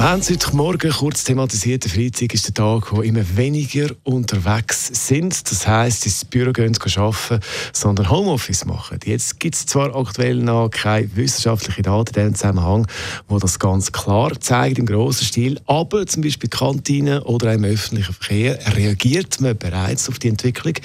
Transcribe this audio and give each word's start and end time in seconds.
wir 0.00 0.08
haben 0.08 0.20
es 0.20 0.30
heute 0.30 0.56
Morgen 0.56 0.90
kurz 0.92 1.24
thematisiert. 1.24 1.84
Der 1.84 1.90
Freitag 1.90 2.32
ist 2.32 2.46
der 2.46 2.54
Tag, 2.54 2.90
wo 2.90 3.02
immer 3.02 3.20
weniger 3.36 3.90
unterwegs 4.02 4.88
sind. 5.06 5.50
Das 5.50 5.66
heisst, 5.66 6.06
ins 6.06 6.24
Büro 6.24 6.52
gehen 6.52 6.72
zu 6.72 6.98
arbeiten, 6.98 7.40
sondern 7.74 8.08
Homeoffice 8.08 8.64
machen. 8.64 8.98
Jetzt 9.04 9.38
gibt 9.38 9.56
es 9.56 9.66
zwar 9.66 9.94
aktuell 9.94 10.36
noch 10.36 10.70
keine 10.70 11.14
wissenschaftlichen 11.16 11.82
Daten 11.82 12.14
in 12.14 12.14
diesem 12.14 12.34
Zusammenhang, 12.34 12.86
wo 13.28 13.38
das 13.38 13.58
ganz 13.58 13.92
klar 13.92 14.40
zeigt 14.40 14.78
im 14.78 14.86
grossen 14.86 15.26
Stil, 15.26 15.60
aber 15.66 16.06
zum 16.06 16.22
Beispiel 16.22 16.48
Kantinen 16.48 17.20
oder 17.20 17.52
im 17.52 17.64
öffentlichen 17.64 18.14
Verkehr 18.14 18.58
reagiert 18.74 19.38
man 19.42 19.58
bereits 19.58 20.08
auf 20.08 20.18
die 20.18 20.28
Entwicklung. 20.28 20.76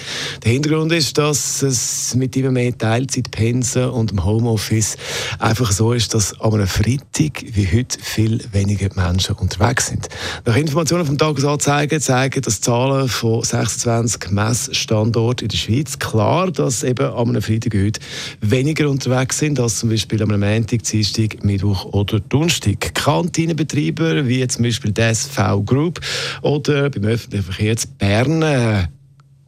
Der 0.43 0.51
Hintergrund 0.51 0.91
ist, 0.91 1.17
dass 1.17 1.61
es 1.61 2.15
mit 2.15 2.35
immer 2.35 2.51
mehr 2.51 2.77
Teilzeitpensen 2.77 3.91
und 3.91 4.11
dem 4.11 4.25
Homeoffice 4.25 4.97
einfach 5.39 5.71
so 5.71 5.93
ist, 5.93 6.13
dass 6.13 6.37
an 6.41 6.55
einem 6.55 6.67
Freitag 6.67 7.45
wie 7.53 7.65
heute 7.65 7.97
viel 7.97 8.43
weniger 8.51 8.89
Menschen 8.93 9.04
Menschen 9.05 9.35
unterwegs 9.35 9.87
sind. 9.87 10.07
Nach 10.45 10.55
Informationen 10.55 11.05
vom 11.05 11.17
Tagesanzeiger 11.17 11.99
zeigen 11.99 12.41
das 12.41 12.61
Zahlen 12.61 13.07
von 13.07 13.43
26 13.43 14.31
Messstandorten 14.31 15.45
in 15.45 15.49
der 15.49 15.57
Schweiz 15.57 15.99
klar, 15.99 16.51
dass 16.51 16.83
eben 16.83 17.05
am 17.05 17.29
einem 17.29 17.41
Freitag 17.41 17.73
heute 17.75 17.99
weniger 18.41 18.89
unterwegs 18.89 19.39
sind 19.39 19.59
als 19.59 19.79
zum 19.79 19.89
Beispiel 19.89 20.21
am 20.23 20.39
Montag, 20.39 20.83
Dienstag, 20.83 21.43
Mittwoch 21.43 21.85
oder 21.93 22.19
Donnerstag. 22.19 22.93
Kantinenbetreiber 22.95 24.27
wie 24.27 24.47
zum 24.47 24.63
Beispiel 24.63 24.91
die 24.91 25.01
SV 25.01 25.61
Group 25.63 26.01
oder 26.41 26.89
beim 26.89 27.05
öffentlichen 27.05 27.45
Verkehr 27.45 27.71
in 27.71 27.97
Bern 27.97 28.41
äh, 28.41 28.87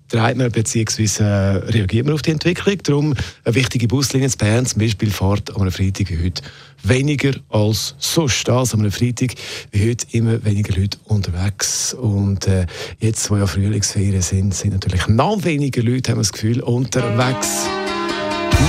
treibt 0.10 0.38
man 0.38 0.52
bzw. 0.52 1.24
reagiert 1.72 2.06
man 2.06 2.16
auf 2.16 2.22
die 2.22 2.32
Entwicklung. 2.32 2.78
Darum 2.84 3.14
eine 3.44 3.56
wichtige 3.56 3.88
Buslinie 3.88 4.28
in 4.28 4.34
Bern 4.38 4.66
zum 4.66 4.80
Beispiel 4.80 5.10
fährt 5.10 5.56
am 5.56 5.70
Freitag 5.72 6.10
wie 6.10 6.24
heute 6.24 6.42
weniger 6.84 7.32
als 7.50 7.96
sonst. 8.00 8.50
Also 8.50 8.78
am 8.78 8.92
Freitag 8.92 9.34
wie 9.72 9.90
heute 9.90 10.06
immer 10.12 10.44
weniger 10.44 10.80
Leute 10.80 10.98
unterwegs. 11.06 11.94
Und 11.94 12.48
äh, 12.48 12.66
jetzt, 13.00 13.30
wo 13.30 13.38
ja 13.38 13.48
Frühlingsferien 13.48 14.22
sind, 14.22 14.54
sind 14.54 14.74
natürlich 14.74 15.08
noch 15.08 15.44
weniger 15.44 15.82
Leute, 15.84 16.12
haben 16.12 16.20
wir 16.20 16.24
das 16.24 16.32
Gefühl, 16.32 16.62
unterwegs. 16.62 17.68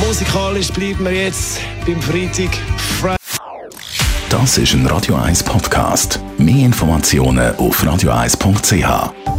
Musikalisch 0.06 0.70
bleiben 0.70 1.04
wir 1.04 1.12
jetzt 1.12 1.60
beim 1.86 2.00
Freitag. 2.02 2.50
Fre 3.00 3.18
das 4.30 4.58
ist 4.58 4.74
ein 4.74 4.86
Radio 4.86 5.14
1 5.14 5.42
Podcast. 5.42 6.20
Mehr 6.36 6.66
Informationen 6.66 7.56
auf 7.56 7.82
radio1.ch. 7.82 9.37